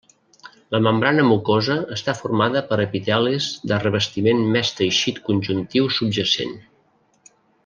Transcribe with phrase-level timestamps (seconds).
[0.75, 6.61] La membrana mucosa està formada per epitelis de revestiment més teixit conjuntiu subjacent.